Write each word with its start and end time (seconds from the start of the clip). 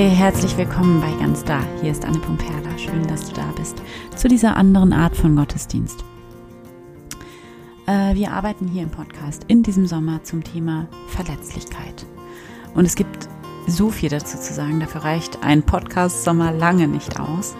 Hey, 0.00 0.10
herzlich 0.10 0.56
willkommen 0.56 1.00
bei 1.00 1.10
Ganz 1.20 1.42
Da. 1.42 1.60
Hier 1.80 1.90
ist 1.90 2.04
Anne 2.04 2.20
Pumperla. 2.20 2.78
Schön, 2.78 3.04
dass 3.08 3.28
du 3.28 3.34
da 3.34 3.50
bist 3.56 3.82
zu 4.14 4.28
dieser 4.28 4.56
anderen 4.56 4.92
Art 4.92 5.16
von 5.16 5.34
Gottesdienst. 5.34 6.04
Äh, 7.88 8.14
wir 8.14 8.30
arbeiten 8.30 8.68
hier 8.68 8.84
im 8.84 8.90
Podcast 8.90 9.42
in 9.48 9.64
diesem 9.64 9.88
Sommer 9.88 10.22
zum 10.22 10.44
Thema 10.44 10.86
Verletzlichkeit. 11.08 12.06
Und 12.76 12.84
es 12.84 12.94
gibt 12.94 13.28
so 13.66 13.90
viel 13.90 14.08
dazu 14.08 14.38
zu 14.38 14.54
sagen. 14.54 14.78
Dafür 14.78 15.02
reicht 15.02 15.42
ein 15.42 15.64
Podcast-Sommer 15.64 16.52
lange 16.52 16.86
nicht 16.86 17.18
aus. 17.18 17.56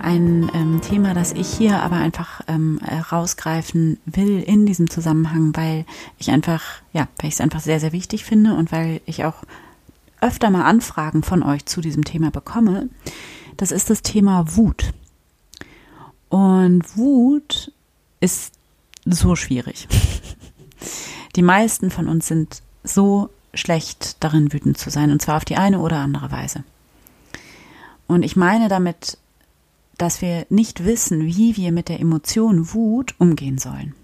Ein 0.00 0.48
ähm, 0.54 0.80
Thema, 0.80 1.12
das 1.12 1.32
ich 1.32 1.48
hier 1.48 1.82
aber 1.82 1.96
einfach 1.96 2.42
ähm, 2.46 2.78
rausgreifen 3.10 3.98
will 4.06 4.40
in 4.40 4.64
diesem 4.64 4.88
Zusammenhang, 4.88 5.56
weil 5.56 5.84
ich 6.18 6.30
einfach, 6.30 6.62
ja, 6.92 7.08
weil 7.18 7.30
ich 7.30 7.34
es 7.34 7.40
einfach 7.40 7.58
sehr, 7.58 7.80
sehr 7.80 7.90
wichtig 7.90 8.24
finde 8.24 8.54
und 8.54 8.70
weil 8.70 9.00
ich 9.06 9.24
auch 9.24 9.42
öfter 10.20 10.50
mal 10.50 10.64
Anfragen 10.64 11.22
von 11.22 11.42
euch 11.42 11.66
zu 11.66 11.80
diesem 11.80 12.04
Thema 12.04 12.30
bekomme, 12.30 12.88
das 13.56 13.72
ist 13.72 13.90
das 13.90 14.02
Thema 14.02 14.56
Wut. 14.56 14.92
Und 16.28 16.96
Wut 16.96 17.72
ist 18.20 18.54
so 19.04 19.36
schwierig. 19.36 19.88
Die 21.36 21.42
meisten 21.42 21.90
von 21.90 22.08
uns 22.08 22.26
sind 22.26 22.62
so 22.82 23.30
schlecht 23.54 24.22
darin, 24.22 24.52
wütend 24.52 24.78
zu 24.78 24.90
sein, 24.90 25.10
und 25.10 25.20
zwar 25.22 25.36
auf 25.36 25.44
die 25.44 25.56
eine 25.56 25.80
oder 25.80 25.98
andere 25.98 26.30
Weise. 26.30 26.64
Und 28.06 28.22
ich 28.22 28.36
meine 28.36 28.68
damit, 28.68 29.18
dass 29.98 30.22
wir 30.22 30.46
nicht 30.48 30.84
wissen, 30.84 31.26
wie 31.26 31.56
wir 31.56 31.72
mit 31.72 31.88
der 31.88 32.00
Emotion 32.00 32.72
Wut 32.72 33.14
umgehen 33.18 33.58
sollen. 33.58 33.94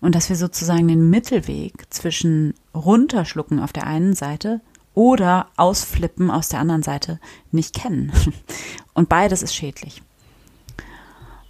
Und 0.00 0.14
dass 0.14 0.28
wir 0.28 0.36
sozusagen 0.36 0.88
den 0.88 1.10
Mittelweg 1.10 1.86
zwischen 1.90 2.54
runterschlucken 2.74 3.58
auf 3.58 3.72
der 3.72 3.86
einen 3.86 4.14
Seite 4.14 4.60
oder 4.96 5.48
ausflippen 5.56 6.30
aus 6.30 6.48
der 6.48 6.58
anderen 6.58 6.82
Seite 6.82 7.20
nicht 7.52 7.76
kennen. 7.76 8.10
Und 8.94 9.08
beides 9.08 9.42
ist 9.42 9.54
schädlich. 9.54 10.02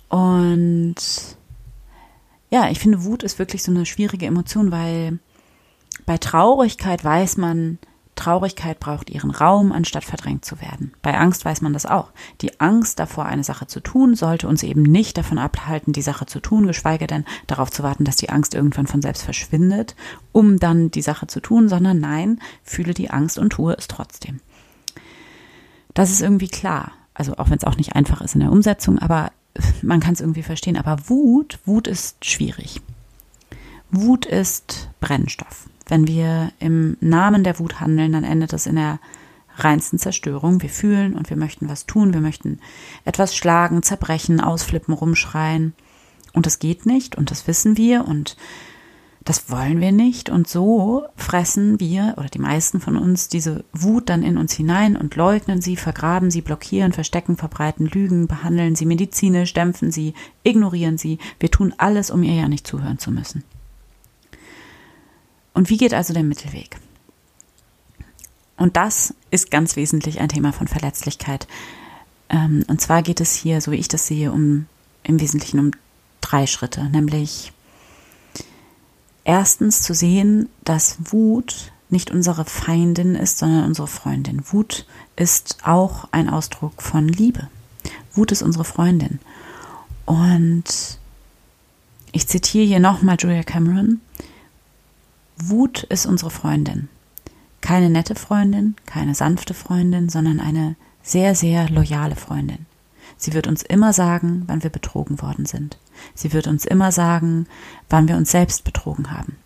Und 0.09 0.97
ja, 2.51 2.69
ich 2.69 2.81
finde, 2.81 3.05
Wut 3.05 3.23
ist 3.23 3.39
wirklich 3.39 3.63
so 3.63 3.71
eine 3.71 3.87
schwierige 3.87 4.27
Emotion, 4.27 4.73
weil 4.73 5.21
bei 6.07 6.19
Traurigkeit 6.19 7.05
weiß 7.05 7.37
man, 7.37 7.79
Traurigkeit 8.17 8.81
braucht 8.81 9.11
ihren 9.11 9.31
Raum, 9.31 9.71
anstatt 9.71 10.05
verdrängt 10.05 10.45
zu 10.45 10.61
werden. 10.61 10.93
Bei 11.03 11.17
Angst 11.17 11.45
weiß 11.45 11.61
man 11.61 11.73
das 11.73 11.87
auch. 11.87 12.11
Die 12.41 12.61
Angst 12.61 12.99
davor, 12.99 13.27
eine 13.27 13.45
Sache 13.45 13.67
zu 13.67 13.81
tun, 13.81 14.17
sollte 14.17 14.49
uns 14.49 14.63
eben 14.63 14.83
nicht 14.83 15.17
davon 15.17 15.39
abhalten, 15.39 15.93
die 15.93 16.03
Sache 16.03 16.27
zu 16.27 16.41
tun, 16.41 16.67
geschweige 16.67 17.07
denn 17.07 17.25
darauf 17.47 17.71
zu 17.71 17.83
warten, 17.83 18.05
dass 18.05 18.17
die 18.17 18.31
Angst 18.31 18.55
irgendwann 18.55 18.87
von 18.87 19.03
selbst 19.03 19.23
verschwindet, 19.23 19.95
um 20.33 20.59
dann 20.59 20.91
die 20.91 21.03
Sache 21.03 21.27
zu 21.27 21.41
tun, 21.41 21.69
sondern 21.69 22.01
nein, 22.01 22.41
fühle 22.65 22.95
die 22.95 23.11
Angst 23.11 23.39
und 23.39 23.51
tue 23.51 23.75
es 23.75 23.87
trotzdem. 23.87 24.41
Das 25.95 26.11
ist 26.11 26.23
irgendwie 26.23 26.49
klar. 26.49 26.93
Also 27.15 27.37
auch 27.37 27.49
wenn 27.49 27.59
es 27.59 27.65
auch 27.65 27.77
nicht 27.77 27.95
einfach 27.95 28.21
ist 28.21 28.35
in 28.35 28.41
der 28.41 28.53
Umsetzung, 28.53 28.99
aber 28.99 29.31
man 29.83 30.01
kann 30.01 30.15
es 30.15 30.21
irgendwie 30.21 30.43
verstehen. 30.43 30.77
Aber 30.77 31.09
Wut, 31.09 31.59
Wut 31.65 31.87
ist 31.87 32.25
schwierig. 32.25 32.81
Wut 33.91 34.27
ist 34.27 34.89
Brennstoff. 35.01 35.69
Wenn 35.87 36.07
wir 36.07 36.53
im 36.59 36.97
Namen 37.01 37.45
der 37.45 37.59
Wut 37.59 37.81
handeln, 37.81 38.13
dann 38.13 38.25
endet 38.25 38.53
das 38.53 38.67
in 38.67 38.77
der 38.77 38.99
reinsten 39.57 39.99
Zerstörung. 39.99 40.63
Wir 40.63 40.69
fühlen 40.69 41.15
und 41.15 41.31
wir 41.31 41.37
möchten 41.37 41.69
was 41.69 41.87
tun, 41.87 42.13
wir 42.13 42.21
möchten 42.21 42.61
etwas 43.05 43.37
schlagen, 43.37 43.83
zerbrechen, 43.83 44.41
ausflippen, 44.41 44.95
rumschreien. 44.95 45.75
Und 46.33 46.47
das 46.47 46.59
geht 46.59 46.87
nicht 46.87 47.17
und 47.17 47.31
das 47.31 47.47
wissen 47.47 47.77
wir 47.77 48.07
und 48.07 48.37
das 49.25 49.51
wollen 49.51 49.81
wir 49.81 49.93
nicht. 49.93 50.29
Und 50.29 50.49
so 50.49 51.05
fressen 51.17 51.81
wir 51.81 52.15
oder 52.17 52.29
die 52.29 52.39
meisten 52.39 52.81
von 52.81 52.97
uns 52.97 53.29
diese 53.29 53.65
Wut 53.73 54.09
dann 54.09 54.23
in 54.23 54.39
uns 54.39 54.53
hinein 54.53 54.97
und 54.97 55.17
leugnen 55.17 55.61
sie, 55.61 55.77
vergraben 55.77 56.31
sie, 56.31 56.43
blockieren, 56.43 56.93
verstecken, 56.93 57.37
verbreiten, 57.37 57.87
lügen, 57.87 58.27
behandeln 58.29 58.77
sie 58.77 58.87
medizinisch, 58.87 59.53
dämpfen 59.53 59.91
sie, 59.91 60.15
ignorieren 60.43 60.99
sie. 60.99 61.19
Wir 61.41 61.51
tun 61.51 61.75
alles, 61.79 62.11
um 62.11 62.23
ihr 62.23 62.35
ja 62.35 62.49
nicht 62.49 62.67
zuhören 62.67 62.99
zu 62.99 63.11
müssen. 63.11 63.43
Und 65.57 65.71
wie 65.71 65.79
geht 65.79 65.95
also 65.95 66.13
der 66.13 66.23
Mittelweg? 66.23 66.77
Und 68.59 68.77
das 68.77 69.15
ist 69.31 69.51
ganz 69.51 69.75
wesentlich 69.75 70.21
ein 70.21 70.29
Thema 70.29 70.53
von 70.53 70.69
Verletzlichkeit. 70.69 71.49
Ähm, 72.29 72.63
und 72.69 72.83
zwar 72.83 73.03
geht 73.03 73.23
es 73.23 73.33
hier, 73.33 73.63
so 73.63 73.73
wie 73.73 73.77
ich 73.77 73.89
das 73.89 74.07
sehe, 74.07 74.33
um 74.33 74.67
im 75.03 75.19
Wesentlichen 75.19 75.59
um 75.59 75.71
drei 76.21 76.47
Schritte, 76.47 76.85
nämlich 76.91 77.55
erstens 79.25 79.81
zu 79.81 79.95
sehen, 79.95 80.51
dass 80.63 80.99
Wut 81.11 81.73
nicht 81.89 82.11
unsere 82.11 82.45
Feindin 82.45 83.15
ist, 83.15 83.39
sondern 83.39 83.65
unsere 83.65 83.89
Freundin. 83.89 84.43
Wut 84.53 84.85
ist 85.17 85.61
auch 85.65 86.07
ein 86.11 86.29
Ausdruck 86.29 86.83
von 86.83 87.09
Liebe. 87.09 87.49
Wut 88.13 88.31
ist 88.31 88.43
unsere 88.43 88.67
Freundin. 88.67 89.21
Und 90.05 90.99
ich 92.13 92.29
zitiere 92.29 92.67
hier 92.67 92.81
nochmal 92.81 93.17
Julia 93.19 93.43
Cameron. 93.43 94.03
Wut 95.37 95.83
ist 95.85 96.07
unsere 96.07 96.31
Freundin. 96.31 96.89
Keine 97.61 97.91
nette 97.91 98.15
Freundin, 98.15 98.77
keine 98.87 99.15
sanfte 99.15 99.55
Freundin, 99.55 100.09
sondern 100.09 100.41
eine 100.41 100.77
sehr, 101.03 101.35
sehr 101.35 101.69
loyale 101.69 102.17
Freundin. 102.17 102.67
Sie 103.17 103.33
wird 103.33 103.47
uns 103.47 103.63
immer 103.63 103.93
sagen, 103.93 104.45
wann 104.47 104.63
wir 104.63 104.71
betrogen 104.71 105.21
worden 105.23 105.47
sind. 105.47 105.79
Sie 106.15 106.33
wird 106.33 106.47
uns 106.47 106.65
immer 106.65 106.93
sagen, 106.93 107.47
wann 107.89 108.09
wir 108.09 108.17
uns 108.17 108.31
selbst 108.31 108.65
betrogen 108.65 109.11
haben. 109.11 109.37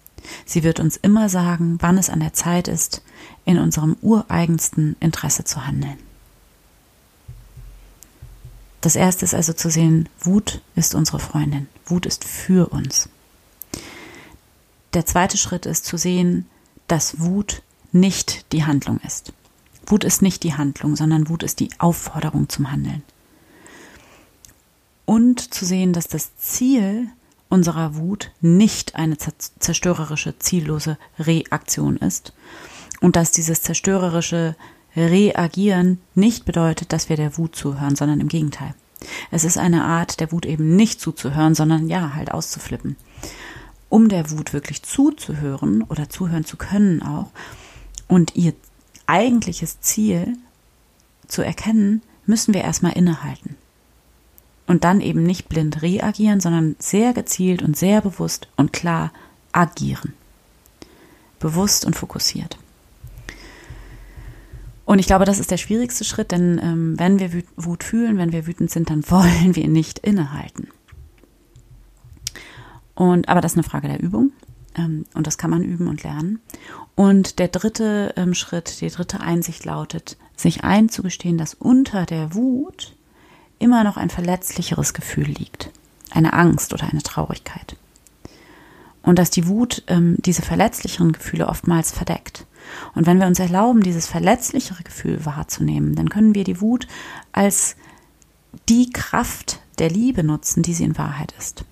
Sie 0.44 0.62
wird 0.62 0.80
uns 0.80 0.96
immer 0.96 1.28
sagen, 1.28 1.78
wann 1.80 1.98
es 1.98 2.10
an 2.10 2.20
der 2.20 2.32
Zeit 2.32 2.68
ist, 2.68 3.02
in 3.44 3.58
unserem 3.58 3.96
ureigensten 4.00 4.96
Interesse 5.00 5.44
zu 5.44 5.66
handeln. 5.66 5.98
Das 8.80 8.96
erste 8.96 9.24
ist 9.24 9.34
also 9.34 9.52
zu 9.52 9.70
sehen, 9.70 10.08
Wut 10.20 10.62
ist 10.74 10.94
unsere 10.94 11.18
Freundin. 11.18 11.68
Wut 11.86 12.06
ist 12.06 12.24
für 12.24 12.72
uns. 12.72 13.08
Der 14.92 15.06
zweite 15.06 15.36
Schritt 15.36 15.66
ist 15.66 15.84
zu 15.84 15.96
sehen, 15.96 16.46
dass 16.88 17.20
Wut 17.20 17.62
nicht 17.92 18.52
die 18.52 18.64
Handlung 18.64 18.98
ist. 19.06 19.32
Wut 19.86 20.04
ist 20.04 20.20
nicht 20.20 20.42
die 20.42 20.54
Handlung, 20.54 20.96
sondern 20.96 21.28
Wut 21.28 21.42
ist 21.42 21.60
die 21.60 21.70
Aufforderung 21.78 22.48
zum 22.48 22.72
Handeln. 22.72 23.02
Und 25.04 25.54
zu 25.54 25.64
sehen, 25.64 25.92
dass 25.92 26.08
das 26.08 26.36
Ziel 26.36 27.08
unserer 27.48 27.96
Wut 27.96 28.30
nicht 28.40 28.94
eine 28.94 29.16
zerstörerische, 29.18 30.38
ziellose 30.38 30.98
Reaktion 31.18 31.96
ist 31.96 32.32
und 33.00 33.16
dass 33.16 33.32
dieses 33.32 33.62
zerstörerische 33.62 34.56
Reagieren 34.96 36.00
nicht 36.14 36.44
bedeutet, 36.44 36.92
dass 36.92 37.08
wir 37.08 37.16
der 37.16 37.38
Wut 37.38 37.54
zuhören, 37.54 37.96
sondern 37.96 38.20
im 38.20 38.28
Gegenteil. 38.28 38.74
Es 39.30 39.44
ist 39.44 39.56
eine 39.56 39.84
Art, 39.84 40.20
der 40.20 40.30
Wut 40.32 40.46
eben 40.46 40.74
nicht 40.76 41.00
zuzuhören, 41.00 41.54
sondern 41.54 41.88
ja, 41.88 42.14
halt 42.14 42.32
auszuflippen 42.32 42.96
um 43.90 44.08
der 44.08 44.30
Wut 44.30 44.54
wirklich 44.54 44.82
zuzuhören 44.82 45.82
oder 45.82 46.08
zuhören 46.08 46.46
zu 46.46 46.56
können 46.56 47.02
auch 47.02 47.30
und 48.08 48.34
ihr 48.36 48.54
eigentliches 49.06 49.80
Ziel 49.80 50.38
zu 51.26 51.42
erkennen, 51.42 52.00
müssen 52.24 52.54
wir 52.54 52.62
erstmal 52.62 52.92
innehalten. 52.92 53.56
Und 54.66 54.84
dann 54.84 55.00
eben 55.00 55.24
nicht 55.24 55.48
blind 55.48 55.82
reagieren, 55.82 56.40
sondern 56.40 56.76
sehr 56.78 57.12
gezielt 57.12 57.60
und 57.60 57.76
sehr 57.76 58.00
bewusst 58.00 58.48
und 58.56 58.72
klar 58.72 59.12
agieren. 59.52 60.14
Bewusst 61.40 61.84
und 61.84 61.96
fokussiert. 61.96 62.56
Und 64.84 65.00
ich 65.00 65.06
glaube, 65.06 65.24
das 65.24 65.40
ist 65.40 65.50
der 65.50 65.56
schwierigste 65.56 66.04
Schritt, 66.04 66.30
denn 66.30 66.60
ähm, 66.62 66.98
wenn 66.98 67.18
wir 67.18 67.42
Wut 67.56 67.82
fühlen, 67.82 68.18
wenn 68.18 68.32
wir 68.32 68.46
wütend 68.46 68.70
sind, 68.70 68.90
dann 68.90 69.04
wollen 69.10 69.56
wir 69.56 69.66
nicht 69.66 69.98
innehalten. 70.00 70.68
Und, 73.00 73.30
aber 73.30 73.40
das 73.40 73.52
ist 73.52 73.56
eine 73.56 73.66
Frage 73.66 73.88
der 73.88 73.98
Übung. 73.98 74.30
Ähm, 74.76 75.06
und 75.14 75.26
das 75.26 75.38
kann 75.38 75.48
man 75.48 75.64
üben 75.64 75.88
und 75.88 76.02
lernen. 76.02 76.38
Und 76.96 77.38
der 77.38 77.48
dritte 77.48 78.12
ähm, 78.18 78.34
Schritt, 78.34 78.82
die 78.82 78.90
dritte 78.90 79.20
Einsicht 79.20 79.64
lautet, 79.64 80.18
sich 80.36 80.64
einzugestehen, 80.64 81.38
dass 81.38 81.54
unter 81.54 82.04
der 82.04 82.34
Wut 82.34 82.94
immer 83.58 83.84
noch 83.84 83.96
ein 83.96 84.10
verletzlicheres 84.10 84.92
Gefühl 84.92 85.24
liegt. 85.24 85.70
Eine 86.10 86.34
Angst 86.34 86.74
oder 86.74 86.90
eine 86.90 87.02
Traurigkeit. 87.02 87.74
Und 89.00 89.18
dass 89.18 89.30
die 89.30 89.48
Wut 89.48 89.82
ähm, 89.86 90.16
diese 90.18 90.42
verletzlicheren 90.42 91.12
Gefühle 91.12 91.48
oftmals 91.48 91.92
verdeckt. 91.92 92.44
Und 92.94 93.06
wenn 93.06 93.18
wir 93.18 93.26
uns 93.26 93.38
erlauben, 93.38 93.82
dieses 93.82 94.08
verletzlichere 94.08 94.82
Gefühl 94.82 95.24
wahrzunehmen, 95.24 95.94
dann 95.94 96.10
können 96.10 96.34
wir 96.34 96.44
die 96.44 96.60
Wut 96.60 96.86
als 97.32 97.76
die 98.68 98.90
Kraft 98.90 99.60
der 99.78 99.88
Liebe 99.88 100.22
nutzen, 100.22 100.62
die 100.62 100.74
sie 100.74 100.84
in 100.84 100.98
Wahrheit 100.98 101.32
ist. 101.38 101.64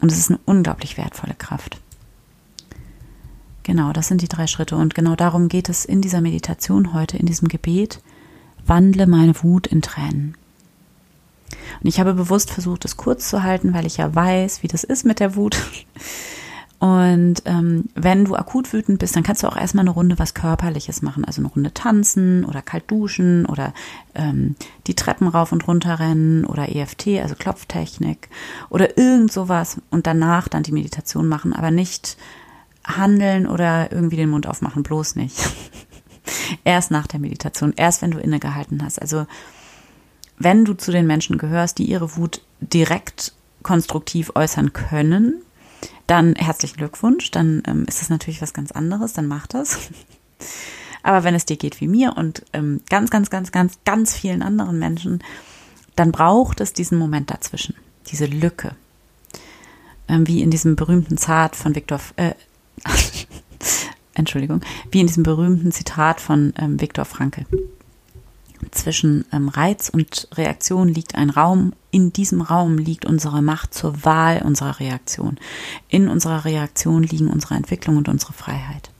Und 0.00 0.12
es 0.12 0.18
ist 0.18 0.30
eine 0.30 0.40
unglaublich 0.44 0.96
wertvolle 0.96 1.34
Kraft. 1.34 1.80
Genau, 3.62 3.92
das 3.92 4.08
sind 4.08 4.22
die 4.22 4.28
drei 4.28 4.46
Schritte. 4.46 4.76
Und 4.76 4.94
genau 4.94 5.14
darum 5.14 5.48
geht 5.48 5.68
es 5.68 5.84
in 5.84 6.00
dieser 6.00 6.20
Meditation 6.20 6.94
heute, 6.94 7.16
in 7.16 7.26
diesem 7.26 7.48
Gebet. 7.48 8.00
Wandle 8.66 9.06
meine 9.06 9.42
Wut 9.42 9.66
in 9.66 9.82
Tränen. 9.82 10.36
Und 11.80 11.86
ich 11.88 12.00
habe 12.00 12.14
bewusst 12.14 12.50
versucht, 12.50 12.84
es 12.84 12.96
kurz 12.96 13.28
zu 13.28 13.42
halten, 13.42 13.74
weil 13.74 13.86
ich 13.86 13.96
ja 13.96 14.14
weiß, 14.14 14.62
wie 14.62 14.68
das 14.68 14.84
ist 14.84 15.04
mit 15.04 15.20
der 15.20 15.36
Wut. 15.36 15.56
Und 16.78 17.42
ähm, 17.44 17.86
wenn 17.94 18.24
du 18.24 18.36
akut 18.36 18.72
wütend 18.72 19.00
bist, 19.00 19.16
dann 19.16 19.24
kannst 19.24 19.42
du 19.42 19.48
auch 19.48 19.56
erstmal 19.56 19.82
eine 19.82 19.90
Runde 19.90 20.18
was 20.18 20.34
Körperliches 20.34 21.02
machen. 21.02 21.24
Also 21.24 21.40
eine 21.40 21.48
Runde 21.48 21.74
tanzen 21.74 22.44
oder 22.44 22.62
kalt 22.62 22.88
duschen 22.88 23.46
oder 23.46 23.74
ähm, 24.14 24.54
die 24.86 24.94
Treppen 24.94 25.26
rauf 25.26 25.50
und 25.50 25.66
runter 25.66 25.98
rennen 25.98 26.44
oder 26.44 26.74
EFT, 26.74 27.18
also 27.20 27.34
Klopftechnik 27.34 28.28
oder 28.70 28.96
irgend 28.96 29.32
sowas 29.32 29.80
und 29.90 30.06
danach 30.06 30.46
dann 30.46 30.62
die 30.62 30.72
Meditation 30.72 31.26
machen, 31.26 31.52
aber 31.52 31.72
nicht 31.72 32.16
handeln 32.84 33.48
oder 33.48 33.90
irgendwie 33.90 34.16
den 34.16 34.30
Mund 34.30 34.46
aufmachen, 34.46 34.84
bloß 34.84 35.16
nicht. 35.16 35.36
erst 36.64 36.90
nach 36.90 37.06
der 37.06 37.20
Meditation, 37.20 37.72
erst 37.76 38.02
wenn 38.02 38.12
du 38.12 38.18
innegehalten 38.18 38.84
hast. 38.84 39.00
Also 39.00 39.26
wenn 40.38 40.64
du 40.64 40.74
zu 40.74 40.92
den 40.92 41.06
Menschen 41.06 41.38
gehörst, 41.38 41.78
die 41.78 41.86
ihre 41.86 42.16
Wut 42.16 42.42
direkt 42.60 43.32
konstruktiv 43.62 44.32
äußern 44.34 44.72
können, 44.72 45.42
dann 46.08 46.34
herzlichen 46.34 46.78
Glückwunsch, 46.78 47.30
dann 47.30 47.62
ähm, 47.66 47.84
ist 47.86 48.02
es 48.02 48.10
natürlich 48.10 48.42
was 48.42 48.52
ganz 48.52 48.72
anderes, 48.72 49.12
dann 49.12 49.28
mach 49.28 49.46
das. 49.46 49.78
Aber 51.04 51.22
wenn 51.22 51.34
es 51.34 51.44
dir 51.44 51.56
geht 51.56 51.80
wie 51.80 51.86
mir 51.86 52.16
und 52.16 52.44
ähm, 52.52 52.80
ganz, 52.88 53.10
ganz, 53.10 53.30
ganz, 53.30 53.52
ganz, 53.52 53.78
ganz 53.84 54.14
vielen 54.14 54.42
anderen 54.42 54.78
Menschen, 54.78 55.22
dann 55.94 56.10
braucht 56.10 56.60
es 56.60 56.72
diesen 56.72 56.98
Moment 56.98 57.30
dazwischen, 57.30 57.76
diese 58.10 58.26
Lücke. 58.26 58.74
Ähm, 60.08 60.26
wie 60.26 60.42
in 60.42 60.50
diesem 60.50 60.74
berühmten 60.74 61.18
Zart 61.18 61.54
von 61.54 61.74
Viktor, 61.74 62.00
äh, 62.16 62.32
Entschuldigung, 64.14 64.62
wie 64.90 65.00
in 65.00 65.06
diesem 65.06 65.22
berühmten 65.22 65.70
Zitat 65.72 66.20
von 66.20 66.54
ähm, 66.58 66.80
Viktor 66.80 67.04
Frankl. 67.04 67.44
Zwischen 68.70 69.24
ähm, 69.32 69.48
Reiz 69.48 69.88
und 69.88 70.28
Reaktion 70.34 70.88
liegt 70.88 71.14
ein 71.14 71.30
Raum. 71.30 71.72
In 71.90 72.12
diesem 72.12 72.40
Raum 72.40 72.78
liegt 72.78 73.06
unsere 73.06 73.42
Macht 73.42 73.74
zur 73.74 74.04
Wahl 74.04 74.42
unserer 74.44 74.80
Reaktion. 74.80 75.38
In 75.88 76.08
unserer 76.08 76.44
Reaktion 76.44 77.02
liegen 77.02 77.28
unsere 77.28 77.54
Entwicklung 77.54 77.96
und 77.96 78.08
unsere 78.08 78.32
Freiheit. 78.32 78.90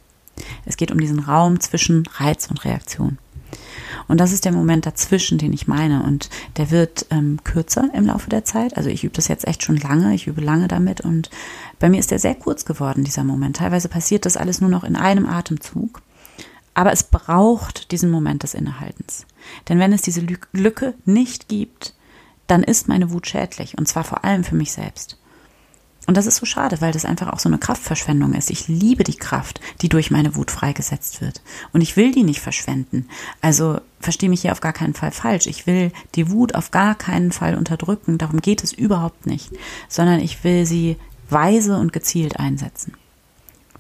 Es 0.65 0.77
geht 0.77 0.93
um 0.93 1.01
diesen 1.01 1.19
Raum 1.19 1.61
zwischen 1.61 2.07
Reiz 2.19 2.47
und 2.49 2.65
Reaktion. 2.65 3.19
Und 4.07 4.19
das 4.19 4.33
ist 4.33 4.45
der 4.45 4.53
Moment 4.53 4.87
dazwischen, 4.87 5.39
den 5.39 5.53
ich 5.53 5.67
meine. 5.67 6.03
Und 6.03 6.31
der 6.57 6.71
wird 6.71 7.07
ähm, 7.11 7.39
kürzer 7.45 7.91
im 7.93 8.07
Laufe 8.07 8.31
der 8.31 8.45
Zeit. 8.45 8.77
Also 8.77 8.89
ich 8.89 9.05
übe 9.05 9.15
das 9.15 9.29
jetzt 9.29 9.47
echt 9.47 9.63
schon 9.63 9.77
lange. 9.77 10.15
Ich 10.15 10.27
übe 10.27 10.41
lange 10.41 10.69
damit. 10.69 11.03
Und 11.03 11.31
bei 11.79 11.89
mir 11.89 12.01
ist 12.01 12.11
der 12.11 12.19
sehr 12.19 12.35
kurz 12.35 12.65
geworden, 12.65 13.05
dieser 13.05 13.25
Moment. 13.25 13.57
Teilweise 13.57 13.89
passiert 13.89 14.27
das 14.27 14.37
alles 14.37 14.61
nur 14.61 14.71
noch 14.71 14.85
in 14.85 14.97
einem 14.97 15.27
Atemzug. 15.27 16.03
Aber 16.79 16.93
es 16.93 17.03
braucht 17.03 17.91
diesen 17.91 18.09
Moment 18.09 18.45
des 18.45 18.55
Innehaltens. 18.55 19.27
Denn 19.69 19.81
wenn 19.81 19.93
es 19.93 20.01
diese 20.01 20.25
Lücke 20.53 20.95
nicht 21.05 21.49
gibt, 21.49 21.93
dann 22.47 22.63
ist 22.63 22.87
meine 22.87 23.11
Wut 23.11 23.27
schädlich. 23.27 23.77
Und 23.77 23.89
zwar 23.89 24.05
vor 24.05 24.25
allem 24.25 24.45
für 24.45 24.55
mich 24.55 24.71
selbst. 24.71 25.19
Und 26.07 26.17
das 26.17 26.27
ist 26.27 26.37
so 26.37 26.47
schade, 26.47 26.81
weil 26.81 26.93
das 26.93 27.05
einfach 27.05 27.33
auch 27.33 27.41
so 27.41 27.49
eine 27.49 27.59
Kraftverschwendung 27.59 28.33
ist. 28.33 28.49
Ich 28.49 28.69
liebe 28.69 29.03
die 29.03 29.17
Kraft, 29.17 29.61
die 29.81 29.89
durch 29.89 30.13
meine 30.13 30.37
Wut 30.37 30.53
freigesetzt 30.53 31.21
wird. 31.21 31.43
Und 31.73 31.81
ich 31.81 31.97
will 31.97 32.13
die 32.13 32.23
nicht 32.23 32.39
verschwenden. 32.39 33.09
Also 33.41 33.81
verstehe 33.99 34.29
mich 34.29 34.43
hier 34.43 34.53
auf 34.53 34.61
gar 34.61 34.73
keinen 34.73 34.95
Fall 34.95 35.11
falsch. 35.11 35.49
Ich 35.49 35.67
will 35.67 35.91
die 36.15 36.31
Wut 36.31 36.55
auf 36.55 36.71
gar 36.71 36.95
keinen 36.95 37.33
Fall 37.33 37.57
unterdrücken. 37.57 38.19
Darum 38.19 38.41
geht 38.41 38.63
es 38.63 38.73
überhaupt 38.73 39.27
nicht. 39.27 39.51
Sondern 39.89 40.21
ich 40.21 40.45
will 40.45 40.65
sie 40.65 40.97
weise 41.29 41.77
und 41.77 41.93
gezielt 41.93 42.39
einsetzen. 42.39 42.95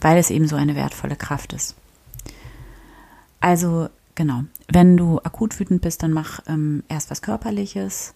Weil 0.01 0.19
es 0.19 0.31
eben 0.31 0.49
so 0.49 0.56
eine 0.56 0.75
wertvolle 0.75 1.15
Kraft 1.15 1.53
ist. 1.53 1.77
Also 3.40 3.88
genau, 4.14 4.44
wenn 4.70 4.96
du 4.96 5.19
akut 5.20 5.58
wütend 5.58 5.82
bist, 5.82 6.02
dann 6.02 6.12
mach 6.12 6.40
ähm, 6.46 6.82
erst 6.88 7.11
was 7.11 7.23
Körperliches 7.23 8.14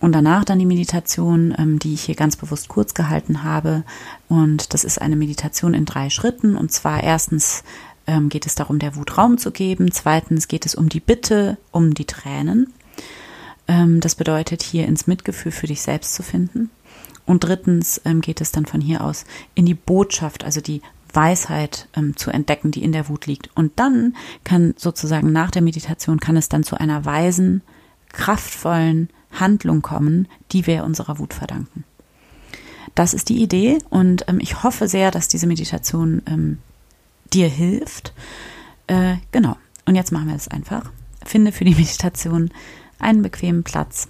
und 0.00 0.12
danach 0.12 0.44
dann 0.44 0.58
die 0.58 0.66
Meditation, 0.66 1.54
ähm, 1.56 1.78
die 1.78 1.94
ich 1.94 2.02
hier 2.02 2.14
ganz 2.14 2.36
bewusst 2.36 2.68
kurz 2.68 2.94
gehalten 2.94 3.42
habe. 3.42 3.84
Und 4.28 4.74
das 4.74 4.84
ist 4.84 5.00
eine 5.00 5.16
Meditation 5.16 5.74
in 5.74 5.84
drei 5.84 6.10
Schritten. 6.10 6.56
Und 6.56 6.70
zwar 6.70 7.02
erstens 7.02 7.64
ähm, 8.06 8.28
geht 8.28 8.46
es 8.46 8.54
darum, 8.54 8.78
der 8.78 8.96
Wut 8.96 9.16
Raum 9.16 9.38
zu 9.38 9.50
geben. 9.50 9.90
Zweitens 9.92 10.48
geht 10.48 10.66
es 10.66 10.74
um 10.74 10.88
die 10.88 11.00
Bitte, 11.00 11.56
um 11.70 11.94
die 11.94 12.04
Tränen. 12.04 12.72
Ähm, 13.68 14.00
das 14.00 14.14
bedeutet, 14.14 14.62
hier 14.62 14.86
ins 14.86 15.06
Mitgefühl 15.06 15.52
für 15.52 15.66
dich 15.66 15.82
selbst 15.82 16.14
zu 16.14 16.22
finden. 16.22 16.70
Und 17.24 17.42
drittens 17.42 18.00
ähm, 18.04 18.20
geht 18.20 18.40
es 18.40 18.52
dann 18.52 18.66
von 18.66 18.80
hier 18.80 19.02
aus 19.02 19.24
in 19.54 19.66
die 19.66 19.74
Botschaft, 19.74 20.44
also 20.44 20.60
die 20.60 20.82
Weisheit 21.16 21.88
ähm, 21.96 22.16
zu 22.16 22.30
entdecken, 22.30 22.70
die 22.70 22.84
in 22.84 22.92
der 22.92 23.08
Wut 23.08 23.26
liegt. 23.26 23.50
Und 23.56 23.72
dann 23.76 24.14
kann 24.44 24.74
sozusagen 24.76 25.32
nach 25.32 25.50
der 25.50 25.62
Meditation 25.62 26.20
kann 26.20 26.36
es 26.36 26.48
dann 26.48 26.62
zu 26.62 26.78
einer 26.78 27.04
weisen, 27.04 27.62
kraftvollen 28.12 29.08
Handlung 29.32 29.82
kommen, 29.82 30.28
die 30.52 30.66
wir 30.66 30.84
unserer 30.84 31.18
Wut 31.18 31.34
verdanken. 31.34 31.84
Das 32.94 33.12
ist 33.12 33.28
die 33.28 33.42
Idee 33.42 33.78
und 33.90 34.24
ähm, 34.28 34.38
ich 34.40 34.62
hoffe 34.62 34.88
sehr, 34.88 35.10
dass 35.10 35.28
diese 35.28 35.46
Meditation 35.46 36.22
ähm, 36.26 36.58
dir 37.32 37.48
hilft. 37.48 38.12
Äh, 38.86 39.16
genau. 39.32 39.56
Und 39.84 39.96
jetzt 39.96 40.12
machen 40.12 40.28
wir 40.28 40.36
es 40.36 40.48
einfach. 40.48 40.90
Finde 41.24 41.52
für 41.52 41.64
die 41.64 41.74
Meditation 41.74 42.50
einen 42.98 43.22
bequemen 43.22 43.64
Platz. 43.64 44.08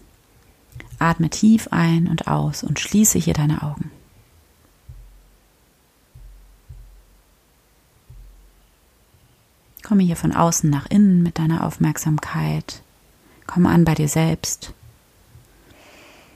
Atme 0.99 1.31
tief 1.31 1.69
ein 1.71 2.09
und 2.09 2.29
aus 2.29 2.63
und 2.63 2.81
schließe 2.81 3.19
hier 3.19 3.35
deine 3.35 3.63
Augen. 3.63 3.91
Komme 9.87 10.03
hier 10.03 10.17
von 10.17 10.33
außen 10.33 10.69
nach 10.69 10.87
innen 10.87 11.23
mit 11.23 11.39
deiner 11.39 11.65
Aufmerksamkeit. 11.65 12.83
Komme 13.47 13.69
an 13.69 13.85
bei 13.85 13.95
dir 13.95 14.09
selbst. 14.09 14.75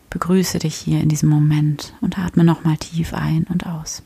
Begrüße 0.08 0.60
dich 0.60 0.76
hier 0.76 1.00
in 1.00 1.08
diesem 1.08 1.28
Moment 1.28 1.92
und 2.00 2.16
atme 2.16 2.44
nochmal 2.44 2.76
tief 2.76 3.12
ein 3.12 3.42
und 3.50 3.66
aus. 3.66 4.04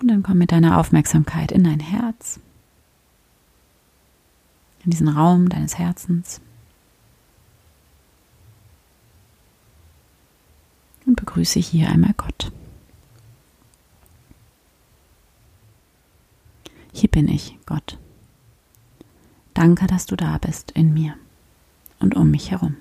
Und 0.00 0.08
dann 0.08 0.22
komm 0.22 0.38
mit 0.38 0.50
deiner 0.50 0.78
Aufmerksamkeit 0.78 1.52
in 1.52 1.62
dein 1.62 1.80
Herz, 1.80 2.40
in 4.82 4.92
diesen 4.92 5.08
Raum 5.08 5.50
deines 5.50 5.76
Herzens. 5.76 6.40
Und 11.36 11.42
begrüße 11.42 11.60
hier 11.60 11.90
einmal 11.90 12.14
Gott. 12.16 12.50
Hier 16.92 17.10
bin 17.10 17.28
ich, 17.28 17.58
Gott. 17.66 17.98
Danke, 19.52 19.86
dass 19.86 20.06
du 20.06 20.16
da 20.16 20.38
bist 20.38 20.70
in 20.70 20.94
mir 20.94 21.14
und 22.00 22.14
um 22.16 22.30
mich 22.30 22.50
herum. 22.50 22.76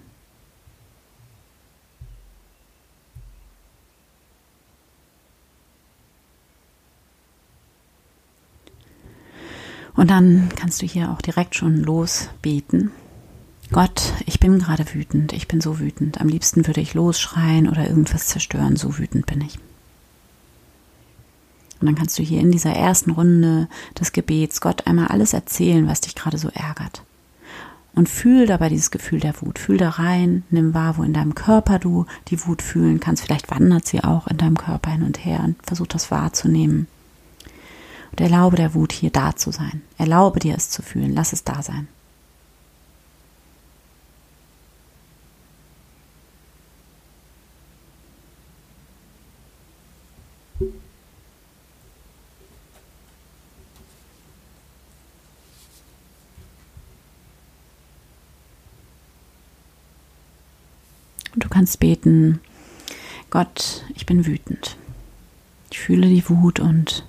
Und 9.95 10.09
dann 10.09 10.49
kannst 10.55 10.81
du 10.81 10.85
hier 10.85 11.11
auch 11.11 11.21
direkt 11.21 11.55
schon 11.55 11.77
losbeten 11.77 12.91
Gott, 13.71 14.13
ich 14.25 14.39
bin 14.39 14.59
gerade 14.59 14.85
wütend, 14.93 15.33
ich 15.33 15.47
bin 15.47 15.59
so 15.59 15.79
wütend. 15.79 16.21
Am 16.21 16.27
liebsten 16.27 16.67
würde 16.67 16.81
ich 16.81 16.93
losschreien 16.93 17.67
oder 17.67 17.87
irgendwas 17.87 18.27
zerstören, 18.27 18.75
so 18.75 18.97
wütend 18.97 19.25
bin 19.25 19.41
ich. 19.41 19.57
Und 21.79 21.87
dann 21.87 21.95
kannst 21.95 22.17
du 22.17 22.23
hier 22.23 22.39
in 22.39 22.51
dieser 22.51 22.71
ersten 22.71 23.11
Runde 23.11 23.67
des 23.99 24.11
Gebets 24.11 24.61
Gott 24.61 24.87
einmal 24.87 25.07
alles 25.07 25.33
erzählen, 25.33 25.87
was 25.87 26.01
dich 26.01 26.15
gerade 26.15 26.37
so 26.37 26.49
ärgert. 26.49 27.03
Und 27.93 28.09
fühl 28.09 28.45
dabei 28.45 28.69
dieses 28.69 28.91
Gefühl 28.91 29.19
der 29.19 29.39
Wut. 29.41 29.57
Fühl 29.57 29.77
da 29.77 29.89
rein, 29.89 30.43
nimm 30.49 30.73
wahr, 30.73 30.97
wo 30.97 31.03
in 31.03 31.13
deinem 31.13 31.33
Körper 31.33 31.79
du 31.79 32.05
die 32.27 32.45
Wut 32.45 32.61
fühlen 32.61 32.99
kannst. 32.99 33.23
Vielleicht 33.23 33.49
wandert 33.51 33.85
sie 33.85 34.03
auch 34.03 34.27
in 34.27 34.37
deinem 34.37 34.57
Körper 34.57 34.91
hin 34.91 35.03
und 35.03 35.23
her 35.23 35.41
und 35.43 35.55
versuch 35.65 35.87
das 35.87 36.11
wahrzunehmen. 36.11 36.87
Und 38.11 38.21
erlaube 38.21 38.57
der 38.57 38.73
Wut 38.73 38.91
hier 38.91 39.11
da 39.11 39.35
zu 39.35 39.51
sein. 39.51 39.81
Erlaube 39.97 40.39
dir 40.39 40.55
es 40.55 40.69
zu 40.69 40.81
fühlen. 40.81 41.13
Lass 41.13 41.33
es 41.33 41.43
da 41.43 41.61
sein. 41.61 41.87
Und 61.35 61.43
du 61.43 61.49
kannst 61.49 61.79
beten, 61.81 62.39
Gott, 63.29 63.83
ich 63.93 64.05
bin 64.05 64.25
wütend. 64.25 64.77
Ich 65.69 65.79
fühle 65.79 66.07
die 66.07 66.27
Wut 66.29 66.61
und 66.61 67.05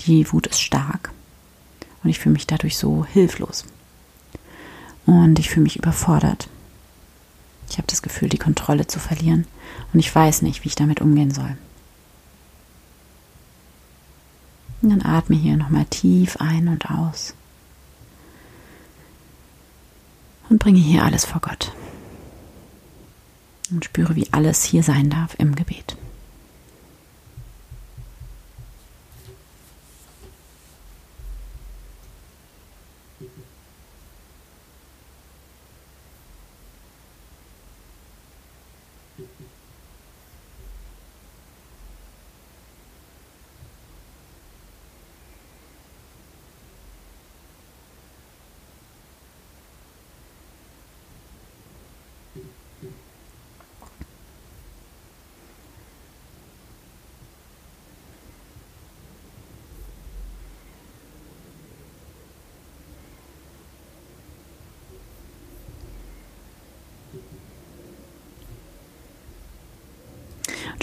die 0.00 0.30
Wut 0.32 0.48
ist 0.48 0.60
stark. 0.60 1.12
Und 2.02 2.10
ich 2.10 2.18
fühle 2.18 2.32
mich 2.32 2.48
dadurch 2.48 2.76
so 2.76 3.04
hilflos. 3.04 3.64
Und 5.06 5.38
ich 5.38 5.50
fühle 5.50 5.62
mich 5.62 5.76
überfordert. 5.76 6.48
Ich 7.68 7.78
habe 7.78 7.86
das 7.86 8.02
Gefühl, 8.02 8.28
die 8.28 8.38
Kontrolle 8.38 8.88
zu 8.88 8.98
verlieren. 8.98 9.46
Und 9.92 10.00
ich 10.00 10.12
weiß 10.12 10.42
nicht, 10.42 10.64
wie 10.64 10.68
ich 10.68 10.74
damit 10.74 11.00
umgehen 11.00 11.30
soll. 11.30 11.56
Und 14.82 14.90
dann 14.90 15.02
atme 15.02 15.36
hier 15.36 15.56
nochmal 15.56 15.84
tief 15.84 16.38
ein 16.40 16.66
und 16.66 16.90
aus. 16.90 17.34
Und 20.48 20.58
bringe 20.58 20.80
hier 20.80 21.04
alles 21.04 21.24
vor 21.24 21.40
Gott. 21.40 21.72
Und 23.70 23.84
spüre, 23.84 24.16
wie 24.16 24.26
alles 24.32 24.64
hier 24.64 24.82
sein 24.82 25.10
darf 25.10 25.36
im 25.38 25.54
Gebet. 25.54 25.96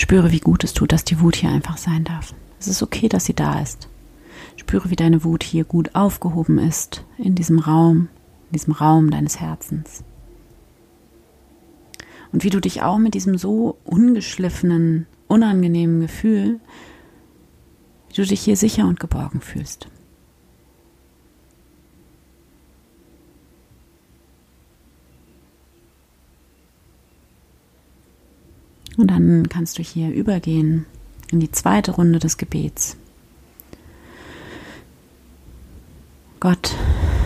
Spüre, 0.02 0.32
wie 0.32 0.40
gut 0.40 0.64
es 0.64 0.74
tut, 0.74 0.92
dass 0.92 1.04
die 1.04 1.20
Wut 1.20 1.36
hier 1.36 1.50
einfach 1.50 1.78
sein 1.78 2.04
darf. 2.04 2.34
Es 2.60 2.68
ist 2.68 2.82
okay, 2.84 3.10
dass 3.10 3.26
sie 3.26 3.34
da 3.34 3.62
ist. 3.62 3.88
Spüre, 4.56 4.90
wie 4.90 4.96
deine 4.96 5.24
Wut 5.24 5.44
hier 5.44 5.64
gut 5.64 5.96
aufgehoben 5.96 6.58
ist, 6.60 7.04
in 7.18 7.36
diesem 7.36 7.60
Raum, 7.60 8.10
in 8.50 8.54
diesem 8.54 8.74
Raum 8.74 9.12
deines 9.12 9.40
Herzens. 9.40 10.04
Und 12.32 12.44
wie 12.44 12.50
du 12.50 12.60
dich 12.60 12.82
auch 12.82 12.98
mit 12.98 13.14
diesem 13.14 13.38
so 13.38 13.78
ungeschliffenen, 13.86 15.06
unangenehmen 15.28 16.02
Gefühl, 16.02 16.60
wie 18.10 18.16
du 18.16 18.26
dich 18.26 18.42
hier 18.42 18.58
sicher 18.58 18.88
und 18.88 19.00
geborgen 19.00 19.42
fühlst. 19.42 19.88
Dann 29.08 29.48
kannst 29.50 29.78
du 29.78 29.84
hier 29.84 30.12
übergehen 30.12 30.86
in 31.32 31.40
die 31.40 31.52
zweite 31.52 31.92
Runde 31.92 32.20
des 32.20 32.38
Gebets. 32.38 32.98
Gott, 36.40 36.76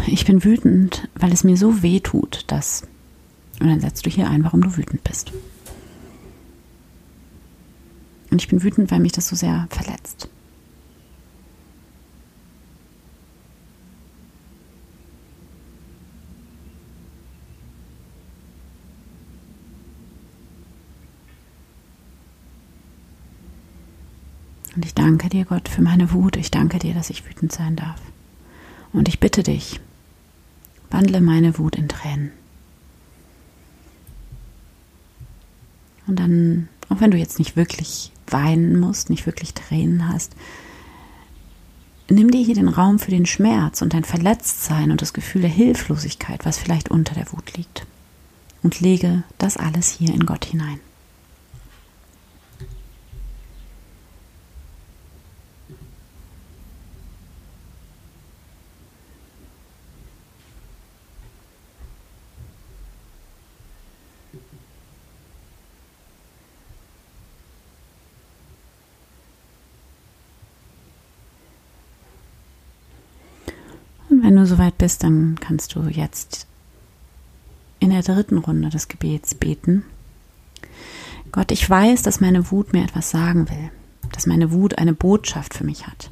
ich 0.07 0.25
bin 0.25 0.43
wütend, 0.43 1.09
weil 1.15 1.33
es 1.33 1.43
mir 1.43 1.57
so 1.57 1.83
weh 1.83 1.99
tut, 1.99 2.45
dass. 2.47 2.87
Und 3.59 3.67
dann 3.67 3.81
setzt 3.81 4.05
du 4.05 4.09
hier 4.09 4.29
ein, 4.29 4.43
warum 4.43 4.61
du 4.61 4.77
wütend 4.77 5.03
bist. 5.03 5.31
Und 8.31 8.41
ich 8.41 8.47
bin 8.47 8.63
wütend, 8.63 8.89
weil 8.91 8.99
mich 8.99 9.11
das 9.11 9.27
so 9.27 9.35
sehr 9.35 9.67
verletzt. 9.69 10.29
Und 24.75 24.85
ich 24.85 24.95
danke 25.11 25.27
dir, 25.27 25.43
Gott, 25.43 25.67
für 25.67 25.81
meine 25.81 26.13
Wut. 26.13 26.37
Ich 26.37 26.51
danke 26.51 26.79
dir, 26.79 26.93
dass 26.93 27.09
ich 27.09 27.27
wütend 27.27 27.51
sein 27.51 27.75
darf. 27.75 27.99
Und 28.93 29.09
ich 29.09 29.19
bitte 29.19 29.43
dich, 29.43 29.81
wandle 30.89 31.19
meine 31.19 31.57
Wut 31.57 31.75
in 31.75 31.89
Tränen. 31.89 32.31
Und 36.07 36.17
dann, 36.17 36.69
auch 36.87 37.01
wenn 37.01 37.11
du 37.11 37.17
jetzt 37.17 37.39
nicht 37.39 37.57
wirklich 37.57 38.13
weinen 38.27 38.79
musst, 38.79 39.09
nicht 39.09 39.25
wirklich 39.25 39.53
Tränen 39.53 40.07
hast, 40.07 40.33
nimm 42.09 42.31
dir 42.31 42.43
hier 42.43 42.55
den 42.55 42.69
Raum 42.69 42.97
für 42.97 43.11
den 43.11 43.25
Schmerz 43.25 43.81
und 43.81 43.93
dein 43.93 44.05
Verletztsein 44.05 44.91
und 44.91 45.01
das 45.01 45.11
Gefühl 45.11 45.41
der 45.41 45.49
Hilflosigkeit, 45.49 46.45
was 46.45 46.57
vielleicht 46.57 46.89
unter 46.89 47.15
der 47.15 47.29
Wut 47.33 47.57
liegt. 47.57 47.85
Und 48.63 48.79
lege 48.79 49.23
das 49.37 49.57
alles 49.57 49.89
hier 49.89 50.13
in 50.13 50.25
Gott 50.25 50.45
hinein. 50.45 50.79
Wenn 74.21 74.35
du 74.35 74.45
soweit 74.45 74.77
bist, 74.77 75.03
dann 75.03 75.37
kannst 75.39 75.75
du 75.75 75.81
jetzt 75.83 76.47
in 77.79 77.89
der 77.89 78.03
dritten 78.03 78.37
Runde 78.37 78.69
des 78.69 78.87
Gebets 78.87 79.35
beten. 79.35 79.83
Gott, 81.31 81.51
ich 81.51 81.67
weiß, 81.67 82.01
dass 82.03 82.21
meine 82.21 82.51
Wut 82.51 82.73
mir 82.73 82.83
etwas 82.83 83.09
sagen 83.09 83.49
will, 83.49 83.71
dass 84.11 84.27
meine 84.27 84.51
Wut 84.51 84.77
eine 84.77 84.93
Botschaft 84.93 85.53
für 85.53 85.63
mich 85.63 85.87
hat. 85.87 86.11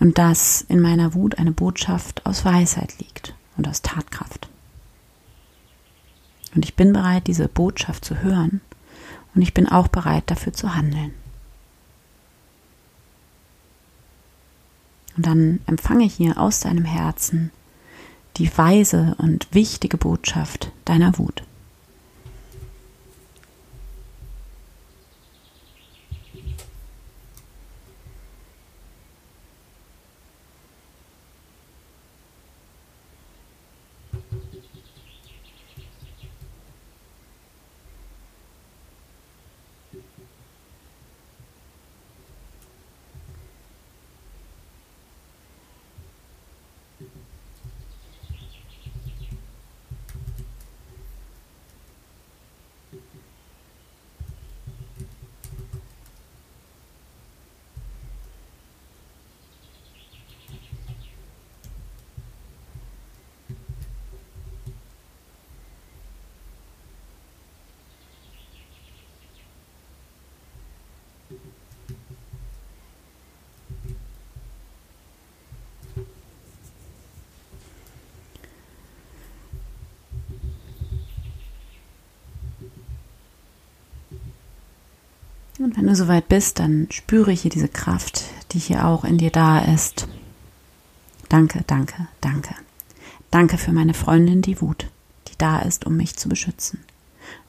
Und 0.00 0.18
dass 0.18 0.62
in 0.62 0.80
meiner 0.80 1.14
Wut 1.14 1.38
eine 1.38 1.52
Botschaft 1.52 2.24
aus 2.26 2.44
Weisheit 2.44 2.98
liegt 2.98 3.34
und 3.56 3.66
aus 3.66 3.82
Tatkraft. 3.82 4.48
Und 6.54 6.64
ich 6.64 6.76
bin 6.76 6.92
bereit, 6.92 7.26
diese 7.26 7.48
Botschaft 7.48 8.04
zu 8.04 8.22
hören 8.22 8.60
und 9.34 9.42
ich 9.42 9.54
bin 9.54 9.68
auch 9.68 9.88
bereit, 9.88 10.24
dafür 10.26 10.52
zu 10.52 10.74
handeln. 10.74 11.12
Und 15.18 15.26
dann 15.26 15.58
empfange 15.66 16.04
hier 16.04 16.38
aus 16.38 16.60
deinem 16.60 16.84
Herzen 16.84 17.50
die 18.36 18.56
weise 18.56 19.16
und 19.18 19.48
wichtige 19.50 19.96
Botschaft 19.96 20.70
deiner 20.84 21.18
Wut. 21.18 21.42
Und 85.58 85.76
wenn 85.76 85.86
du 85.86 85.94
soweit 85.94 86.28
bist, 86.28 86.60
dann 86.60 86.86
spüre 86.90 87.32
hier 87.32 87.50
diese 87.50 87.68
Kraft, 87.68 88.24
die 88.52 88.58
hier 88.58 88.86
auch 88.86 89.04
in 89.04 89.18
dir 89.18 89.30
da 89.30 89.58
ist. 89.58 90.06
Danke, 91.28 91.64
danke, 91.66 92.08
danke. 92.20 92.54
Danke 93.30 93.58
für 93.58 93.72
meine 93.72 93.94
Freundin, 93.94 94.40
die 94.40 94.60
Wut, 94.60 94.86
die 95.28 95.36
da 95.36 95.58
ist, 95.58 95.84
um 95.84 95.96
mich 95.96 96.16
zu 96.16 96.28
beschützen, 96.28 96.80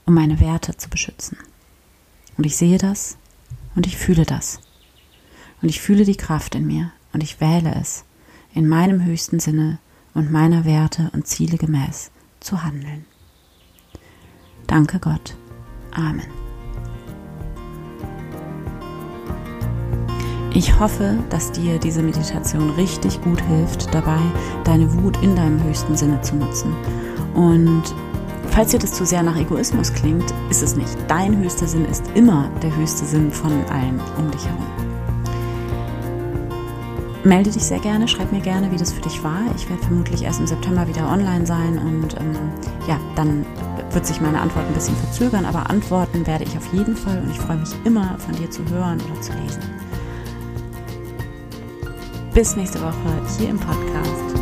um 0.06 0.14
meine 0.14 0.40
Werte 0.40 0.76
zu 0.76 0.90
beschützen. 0.90 1.38
Und 2.38 2.46
ich 2.46 2.58
sehe 2.58 2.78
das 2.78 3.18
und 3.76 3.88
ich 3.88 3.96
fühle 3.96 4.26
das. 4.26 4.60
Und 5.62 5.70
ich 5.70 5.80
fühle 5.80 6.04
die 6.04 6.18
Kraft 6.18 6.56
in 6.56 6.66
mir 6.66 6.92
und 7.14 7.22
ich 7.22 7.40
wähle 7.40 7.76
es, 7.76 8.06
in 8.54 8.68
meinem 8.68 9.06
höchsten 9.06 9.40
Sinne 9.40 9.78
und 10.14 10.32
meiner 10.32 10.66
Werte 10.66 11.12
und 11.14 11.28
Ziele 11.28 11.58
gemäß 11.58 12.12
zu 12.40 12.64
handeln. 12.64 13.06
Danke 14.68 15.00
Gott. 15.00 15.36
Amen. 15.92 16.39
Ich 20.60 20.78
hoffe, 20.78 21.18
dass 21.30 21.54
dir 21.54 21.80
diese 21.80 22.04
Meditation 22.04 22.72
richtig 22.72 23.22
gut 23.22 23.40
hilft, 23.40 23.94
dabei 23.94 24.20
deine 24.66 24.94
Wut 24.94 25.16
in 25.24 25.34
deinem 25.34 25.64
höchsten 25.64 25.96
Sinne 25.96 26.20
zu 26.20 26.36
nutzen 26.36 26.76
Und 27.34 27.84
falls 28.50 28.72
dir 28.72 28.80
das 28.80 28.92
zu 28.92 29.06
sehr 29.06 29.24
nach 29.24 29.38
Egoismus 29.38 29.94
klingt, 29.94 30.34
ist 30.50 30.62
es 30.62 30.76
nicht. 30.76 30.98
Dein 31.08 31.38
höchster 31.38 31.66
Sinn 31.66 31.86
ist 31.86 32.04
immer 32.14 32.52
der 32.62 32.76
höchste 32.76 33.06
Sinn 33.06 33.32
von 33.32 33.54
allen 33.72 34.02
um 34.18 34.30
dich 34.32 34.46
herum. 34.46 34.66
Melde 37.24 37.52
dich 37.52 37.64
sehr 37.64 37.80
gerne, 37.80 38.06
schreib 38.10 38.34
mir 38.34 38.42
gerne, 38.42 38.70
wie 38.70 38.78
das 38.78 38.92
für 38.92 39.02
dich 39.02 39.24
war. 39.24 39.40
Ich 39.56 39.70
werde 39.70 39.84
vermutlich 39.84 40.24
erst 40.24 40.42
im 40.42 40.48
September 40.48 40.86
wieder 40.86 41.10
online 41.10 41.46
sein 41.46 41.78
und 41.78 42.20
ähm, 42.20 42.36
ja, 42.86 43.00
dann 43.16 43.46
wird 43.92 44.06
sich 44.06 44.20
meine 44.20 44.42
Antwort 44.42 44.66
ein 44.68 44.74
bisschen 44.74 44.98
verzögern, 44.98 45.46
aber 45.46 45.70
antworten 45.70 46.28
werde 46.28 46.44
ich 46.44 46.58
auf 46.58 46.74
jeden 46.74 46.98
Fall 46.98 47.20
und 47.20 47.32
ich 47.32 47.40
freue 47.40 47.60
mich 47.60 47.74
immer 47.86 48.18
von 48.18 48.36
dir 48.36 48.52
zu 48.52 48.62
hören 48.70 49.00
oder 49.10 49.22
zu 49.22 49.32
lesen. 49.42 49.89
Bis 52.34 52.56
nächste 52.56 52.80
Woche 52.82 53.22
hier 53.38 53.50
im 53.50 53.60
Podcast. 53.60 54.39